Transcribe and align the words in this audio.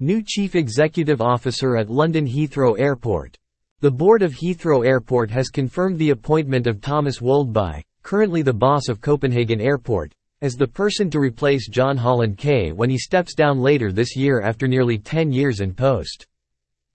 New 0.00 0.22
Chief 0.24 0.54
Executive 0.54 1.20
Officer 1.20 1.76
at 1.76 1.90
London 1.90 2.24
Heathrow 2.24 2.78
Airport. 2.78 3.36
The 3.80 3.90
board 3.90 4.22
of 4.22 4.32
Heathrow 4.32 4.86
Airport 4.86 5.28
has 5.32 5.48
confirmed 5.48 5.98
the 5.98 6.10
appointment 6.10 6.68
of 6.68 6.80
Thomas 6.80 7.18
Woldbye, 7.18 7.82
currently 8.04 8.42
the 8.42 8.52
boss 8.52 8.88
of 8.88 9.00
Copenhagen 9.00 9.60
Airport, 9.60 10.14
as 10.40 10.54
the 10.54 10.68
person 10.68 11.10
to 11.10 11.18
replace 11.18 11.68
John 11.68 11.96
Holland 11.96 12.38
Kaye 12.38 12.70
when 12.70 12.90
he 12.90 12.96
steps 12.96 13.34
down 13.34 13.58
later 13.58 13.90
this 13.90 14.14
year 14.14 14.40
after 14.40 14.68
nearly 14.68 14.98
10 14.98 15.32
years 15.32 15.58
in 15.58 15.74
post. 15.74 16.28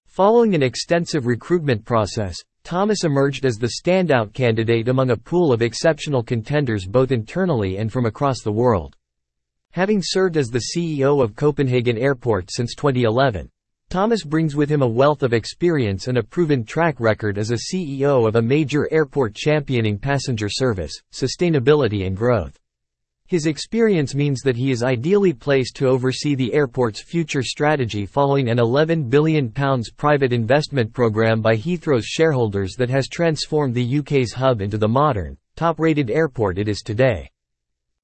Following 0.07 0.55
an 0.55 0.63
extensive 0.63 1.25
recruitment 1.25 1.83
process, 1.83 2.37
Thomas 2.63 3.03
emerged 3.03 3.43
as 3.43 3.57
the 3.57 3.73
standout 3.83 4.31
candidate 4.31 4.87
among 4.87 5.09
a 5.09 5.17
pool 5.17 5.51
of 5.51 5.61
exceptional 5.61 6.23
contenders 6.23 6.87
both 6.87 7.11
internally 7.11 7.79
and 7.79 7.91
from 7.91 8.05
across 8.05 8.43
the 8.43 8.51
world. 8.53 8.95
Having 9.73 10.01
served 10.03 10.37
as 10.37 10.51
the 10.51 10.65
CEO 10.77 11.23
of 11.23 11.35
Copenhagen 11.35 11.97
Airport 11.97 12.51
since 12.51 12.75
2011, 12.75 13.49
Thomas 13.89 14.23
brings 14.23 14.55
with 14.55 14.69
him 14.69 14.83
a 14.83 14.87
wealth 14.87 15.23
of 15.23 15.33
experience 15.33 16.07
and 16.07 16.19
a 16.19 16.23
proven 16.23 16.63
track 16.63 16.99
record 16.99 17.39
as 17.39 17.49
a 17.49 17.55
CEO 17.55 18.27
of 18.27 18.35
a 18.35 18.41
major 18.41 18.87
airport 18.93 19.33
championing 19.33 19.97
passenger 19.97 20.47
service, 20.47 20.93
sustainability 21.11 22.05
and 22.05 22.15
growth. 22.15 22.55
His 23.25 23.47
experience 23.47 24.13
means 24.13 24.41
that 24.41 24.55
he 24.55 24.69
is 24.69 24.83
ideally 24.83 25.33
placed 25.33 25.75
to 25.77 25.87
oversee 25.87 26.35
the 26.35 26.53
airport's 26.53 27.01
future 27.01 27.41
strategy 27.41 28.05
following 28.05 28.49
an 28.49 28.59
£11 28.59 29.09
billion 29.09 29.51
private 29.97 30.33
investment 30.33 30.93
programme 30.93 31.41
by 31.41 31.55
Heathrow's 31.55 32.05
shareholders 32.05 32.75
that 32.75 32.91
has 32.91 33.07
transformed 33.07 33.73
the 33.73 33.97
UK's 33.97 34.33
hub 34.33 34.61
into 34.61 34.77
the 34.77 34.87
modern, 34.87 35.35
top-rated 35.55 36.11
airport 36.11 36.59
it 36.59 36.67
is 36.67 36.83
today. 36.83 37.27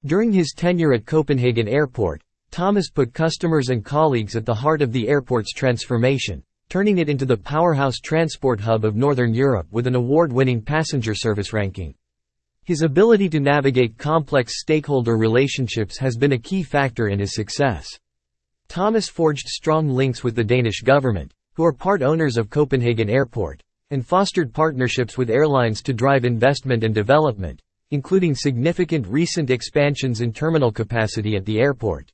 During 0.06 0.32
his 0.32 0.54
tenure 0.56 0.94
at 0.94 1.04
Copenhagen 1.04 1.68
Airport, 1.68 2.22
Thomas 2.50 2.88
put 2.88 3.12
customers 3.12 3.68
and 3.68 3.84
colleagues 3.84 4.34
at 4.34 4.46
the 4.46 4.54
heart 4.54 4.80
of 4.80 4.92
the 4.92 5.06
airport's 5.06 5.52
transformation, 5.52 6.42
turning 6.70 6.96
it 6.96 7.10
into 7.10 7.26
the 7.26 7.36
powerhouse 7.36 7.98
transport 7.98 8.60
hub 8.60 8.86
of 8.86 8.96
Northern 8.96 9.34
Europe 9.34 9.66
with 9.70 9.86
an 9.86 9.94
award-winning 9.94 10.62
passenger 10.62 11.14
service 11.14 11.52
ranking. 11.52 11.94
His 12.64 12.80
ability 12.80 13.28
to 13.28 13.40
navigate 13.40 13.98
complex 13.98 14.58
stakeholder 14.60 15.18
relationships 15.18 15.98
has 15.98 16.16
been 16.16 16.32
a 16.32 16.38
key 16.38 16.62
factor 16.62 17.08
in 17.08 17.18
his 17.18 17.34
success. 17.34 17.86
Thomas 18.68 19.06
forged 19.06 19.48
strong 19.48 19.90
links 19.90 20.24
with 20.24 20.34
the 20.34 20.42
Danish 20.42 20.80
government, 20.80 21.34
who 21.52 21.64
are 21.64 21.74
part 21.74 22.00
owners 22.00 22.38
of 22.38 22.48
Copenhagen 22.48 23.10
Airport, 23.10 23.62
and 23.90 24.06
fostered 24.06 24.54
partnerships 24.54 25.18
with 25.18 25.28
airlines 25.28 25.82
to 25.82 25.92
drive 25.92 26.24
investment 26.24 26.84
and 26.84 26.94
development, 26.94 27.60
including 27.90 28.34
significant 28.34 29.06
recent 29.06 29.50
expansions 29.50 30.20
in 30.20 30.32
terminal 30.32 30.70
capacity 30.70 31.36
at 31.36 31.44
the 31.44 31.58
airport. 31.60 32.12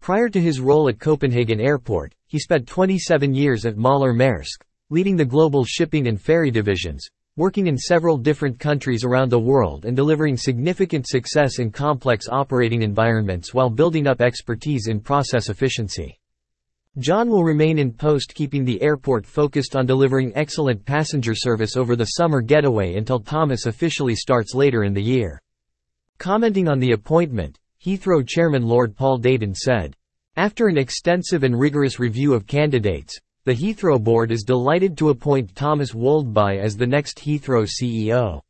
Prior 0.00 0.28
to 0.28 0.40
his 0.40 0.60
role 0.60 0.88
at 0.88 0.98
Copenhagen 0.98 1.60
Airport, 1.60 2.14
he 2.26 2.38
spent 2.38 2.66
27 2.66 3.34
years 3.34 3.64
at 3.64 3.76
Møller 3.76 4.12
Maersk, 4.12 4.62
leading 4.90 5.16
the 5.16 5.24
global 5.24 5.64
shipping 5.64 6.08
and 6.08 6.20
ferry 6.20 6.50
divisions, 6.50 7.06
working 7.36 7.66
in 7.66 7.78
several 7.78 8.18
different 8.18 8.58
countries 8.58 9.04
around 9.04 9.30
the 9.30 9.38
world 9.38 9.84
and 9.84 9.96
delivering 9.96 10.36
significant 10.36 11.06
success 11.06 11.58
in 11.60 11.70
complex 11.70 12.26
operating 12.28 12.82
environments 12.82 13.54
while 13.54 13.70
building 13.70 14.06
up 14.06 14.20
expertise 14.20 14.88
in 14.88 15.00
process 15.00 15.48
efficiency. 15.48 16.18
John 16.98 17.30
will 17.30 17.42
remain 17.42 17.78
in 17.78 17.90
post 17.90 18.34
keeping 18.34 18.66
the 18.66 18.82
airport 18.82 19.24
focused 19.24 19.74
on 19.74 19.86
delivering 19.86 20.30
excellent 20.34 20.84
passenger 20.84 21.34
service 21.34 21.74
over 21.74 21.96
the 21.96 22.04
summer 22.04 22.42
getaway 22.42 22.96
until 22.96 23.18
Thomas 23.18 23.64
officially 23.64 24.14
starts 24.14 24.54
later 24.54 24.84
in 24.84 24.92
the 24.92 25.02
year. 25.02 25.40
Commenting 26.18 26.68
on 26.68 26.78
the 26.78 26.92
appointment, 26.92 27.58
Heathrow 27.82 28.28
chairman 28.28 28.64
Lord 28.64 28.94
Paul 28.94 29.18
Deighton 29.18 29.54
said, 29.54 29.96
After 30.36 30.68
an 30.68 30.76
extensive 30.76 31.44
and 31.44 31.58
rigorous 31.58 31.98
review 31.98 32.34
of 32.34 32.46
candidates, 32.46 33.18
the 33.44 33.54
Heathrow 33.54 33.98
board 33.98 34.30
is 34.30 34.42
delighted 34.42 34.98
to 34.98 35.08
appoint 35.08 35.56
Thomas 35.56 35.92
Woldbye 35.92 36.58
as 36.58 36.76
the 36.76 36.86
next 36.86 37.16
Heathrow 37.20 37.66
CEO. 37.66 38.42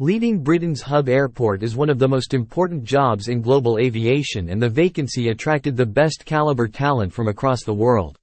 Leading 0.00 0.44
Britain's 0.44 0.80
hub 0.80 1.08
airport 1.08 1.64
is 1.64 1.74
one 1.74 1.90
of 1.90 1.98
the 1.98 2.06
most 2.06 2.32
important 2.32 2.84
jobs 2.84 3.26
in 3.26 3.42
global 3.42 3.78
aviation 3.78 4.48
and 4.48 4.62
the 4.62 4.68
vacancy 4.68 5.30
attracted 5.30 5.76
the 5.76 5.84
best 5.84 6.24
caliber 6.24 6.68
talent 6.68 7.12
from 7.12 7.26
across 7.26 7.64
the 7.64 7.74
world. 7.74 8.16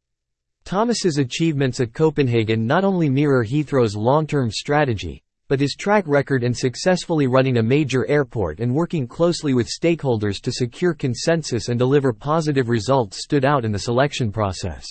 Thomas's 0.64 1.18
achievements 1.18 1.82
at 1.82 1.92
Copenhagen 1.92 2.66
not 2.66 2.86
only 2.86 3.10
mirror 3.10 3.44
Heathrow's 3.44 3.94
long-term 3.94 4.52
strategy, 4.52 5.22
but 5.50 5.60
his 5.60 5.76
track 5.76 6.06
record 6.08 6.46
in 6.46 6.54
successfully 6.54 7.28
running 7.28 7.58
a 7.58 7.62
major 7.62 8.08
airport 8.08 8.62
and 8.62 8.74
working 8.74 9.06
closely 9.06 9.54
with 9.54 9.68
stakeholders 9.68 10.40
to 10.44 10.54
secure 10.54 10.94
consensus 10.94 11.68
and 11.68 11.78
deliver 11.78 12.14
positive 12.14 12.70
results 12.70 13.22
stood 13.22 13.44
out 13.44 13.66
in 13.66 13.74
the 13.74 13.80
selection 13.80 14.32
process. 14.32 14.86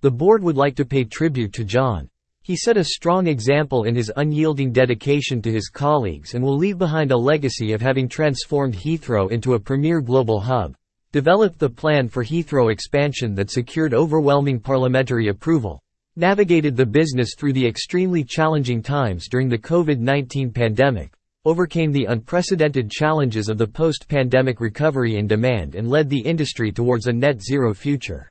The 0.00 0.10
board 0.10 0.42
would 0.42 0.56
like 0.56 0.74
to 0.74 0.84
pay 0.84 1.04
tribute 1.04 1.52
to 1.52 1.64
John. 1.64 2.08
He 2.44 2.56
set 2.56 2.76
a 2.76 2.82
strong 2.82 3.28
example 3.28 3.84
in 3.84 3.94
his 3.94 4.10
unyielding 4.16 4.72
dedication 4.72 5.40
to 5.42 5.52
his 5.52 5.68
colleagues 5.68 6.34
and 6.34 6.42
will 6.42 6.56
leave 6.56 6.76
behind 6.76 7.12
a 7.12 7.16
legacy 7.16 7.72
of 7.72 7.80
having 7.80 8.08
transformed 8.08 8.74
Heathrow 8.74 9.30
into 9.30 9.54
a 9.54 9.60
premier 9.60 10.00
global 10.00 10.40
hub, 10.40 10.74
developed 11.12 11.60
the 11.60 11.70
plan 11.70 12.08
for 12.08 12.24
Heathrow 12.24 12.72
expansion 12.72 13.36
that 13.36 13.52
secured 13.52 13.94
overwhelming 13.94 14.58
parliamentary 14.58 15.28
approval, 15.28 15.80
navigated 16.16 16.76
the 16.76 16.84
business 16.84 17.36
through 17.38 17.52
the 17.52 17.64
extremely 17.64 18.24
challenging 18.24 18.82
times 18.82 19.28
during 19.28 19.48
the 19.48 19.56
COVID-19 19.56 20.52
pandemic, 20.52 21.12
overcame 21.44 21.92
the 21.92 22.06
unprecedented 22.06 22.90
challenges 22.90 23.48
of 23.48 23.56
the 23.56 23.68
post-pandemic 23.68 24.60
recovery 24.60 25.14
in 25.14 25.28
demand 25.28 25.76
and 25.76 25.88
led 25.88 26.10
the 26.10 26.18
industry 26.18 26.72
towards 26.72 27.06
a 27.06 27.12
net 27.12 27.40
zero 27.40 27.72
future. 27.72 28.28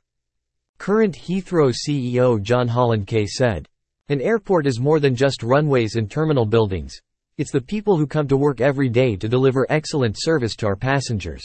Current 0.76 1.14
Heathrow 1.14 1.72
CEO 1.72 2.42
John 2.42 2.68
Holland 2.68 3.06
Kaye 3.06 3.24
said, 3.24 3.66
an 4.12 4.20
airport 4.20 4.66
is 4.66 4.78
more 4.78 5.00
than 5.00 5.16
just 5.16 5.42
runways 5.42 5.96
and 5.96 6.10
terminal 6.10 6.46
buildings. 6.46 7.00
It's 7.38 7.50
the 7.50 7.60
people 7.60 7.96
who 7.96 8.06
come 8.06 8.28
to 8.28 8.36
work 8.36 8.60
every 8.60 8.88
day 8.88 9.16
to 9.16 9.28
deliver 9.28 9.66
excellent 9.70 10.16
service 10.18 10.54
to 10.56 10.66
our 10.66 10.76
passengers. 10.76 11.42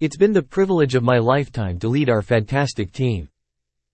It's 0.00 0.16
been 0.16 0.32
the 0.32 0.42
privilege 0.42 0.94
of 0.94 1.02
my 1.02 1.18
lifetime 1.18 1.78
to 1.80 1.88
lead 1.88 2.10
our 2.10 2.22
fantastic 2.22 2.92
team. 2.92 3.28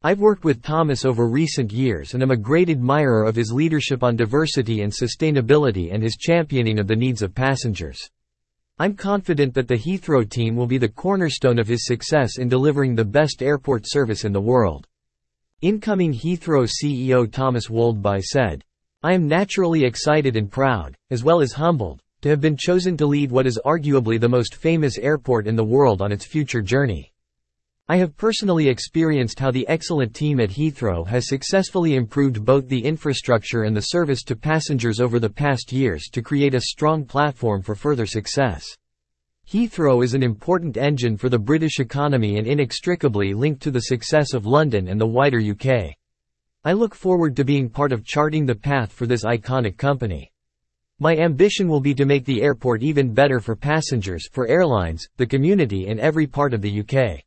I've 0.03 0.21
worked 0.21 0.44
with 0.44 0.62
Thomas 0.62 1.04
over 1.04 1.27
recent 1.28 1.72
years 1.72 2.12
and 2.12 2.22
am 2.22 2.31
a 2.31 2.37
great 2.37 2.69
admirer 2.69 3.25
of 3.25 3.37
his 3.37 3.53
leadership 3.53 4.03
on 4.03 4.16
diversity 4.16 4.83
and 4.83 4.93
sustainability 4.93 5.94
and 5.94 6.03
his 6.03 6.16
championing 6.16 6.78
of 6.78 6.88
the 6.88 6.97
needs 6.97 7.22
of 7.22 7.34
passengers. 7.34 8.10
I'm 8.78 8.94
confident 8.94 9.54
that 9.54 9.69
the 9.69 9.78
Heathrow 9.78 10.28
team 10.28 10.56
will 10.56 10.66
be 10.66 10.78
the 10.78 10.88
cornerstone 10.88 11.60
of 11.60 11.69
his 11.69 11.87
success 11.87 12.38
in 12.38 12.49
delivering 12.49 12.94
the 12.94 13.04
best 13.04 13.41
airport 13.41 13.84
service 13.87 14.25
in 14.25 14.33
the 14.33 14.41
world. 14.41 14.88
Incoming 15.62 16.12
Heathrow 16.12 16.69
CEO 16.69 17.31
Thomas 17.31 17.69
Woldbye 17.69 18.22
said, 18.22 18.62
I 19.03 19.12
am 19.12 19.28
naturally 19.28 19.84
excited 19.84 20.37
and 20.37 20.50
proud, 20.50 20.97
as 21.10 21.25
well 21.25 21.41
as 21.41 21.53
humbled, 21.53 22.03
to 22.22 22.28
have 22.28 22.41
been 22.41 22.56
chosen 22.56 22.97
to 22.97 23.06
lead 23.06 23.31
what 23.31 23.47
is 23.47 23.60
arguably 23.65 24.20
the 24.20 24.28
most 24.28 24.54
famous 24.54 24.98
airport 24.98 25.47
in 25.47 25.56
the 25.56 25.65
world 25.65 26.03
on 26.03 26.12
its 26.12 26.25
future 26.25 26.62
journey. 26.62 27.12
I 27.87 27.97
have 27.98 28.16
personally 28.16 28.69
experienced 28.69 29.38
how 29.38 29.50
the 29.50 29.69
excellent 29.69 30.15
team 30.15 30.41
at 30.41 30.48
Heathrow 30.48 31.06
has 31.06 31.28
successfully 31.28 31.97
improved 31.97 32.42
both 32.42 32.66
the 32.66 32.82
infrastructure 32.82 33.65
and 33.65 33.76
the 33.76 33.82
service 33.82 34.22
to 34.25 34.36
passengers 34.36 35.00
over 35.00 35.21
the 35.21 35.28
past 35.28 35.71
years 35.71 36.09
to 36.12 36.22
create 36.22 36.54
a 36.54 36.62
strong 36.62 37.04
platform 37.04 37.60
for 37.60 37.75
further 37.75 38.06
success. 38.06 38.65
Heathrow 39.47 40.03
is 40.03 40.15
an 40.15 40.22
important 40.22 40.78
engine 40.78 41.19
for 41.19 41.28
the 41.28 41.38
British 41.38 41.78
economy 41.78 42.38
and 42.38 42.47
inextricably 42.47 43.34
linked 43.34 43.60
to 43.62 43.71
the 43.71 43.82
success 43.82 44.32
of 44.32 44.47
London 44.47 44.88
and 44.88 44.99
the 44.99 45.06
wider 45.06 45.38
UK. 45.38 45.94
I 46.65 46.72
look 46.72 46.94
forward 46.94 47.37
to 47.37 47.44
being 47.44 47.69
part 47.69 47.93
of 47.93 48.06
charting 48.06 48.47
the 48.47 48.54
path 48.54 48.91
for 48.91 49.06
this 49.06 49.22
iconic 49.22 49.77
company. 49.77 50.33
My 50.99 51.15
ambition 51.16 51.69
will 51.69 51.83
be 51.83 51.94
to 51.94 52.06
make 52.06 52.25
the 52.25 52.41
airport 52.41 52.83
even 52.83 53.12
better 53.12 53.38
for 53.38 53.54
passengers, 53.54 54.27
for 54.33 54.49
airlines, 54.49 55.06
the 55.19 55.27
community 55.27 55.88
and 55.88 56.00
every 56.00 56.27
part 56.27 56.54
of 56.54 56.62
the 56.62 56.81
UK. 56.81 57.21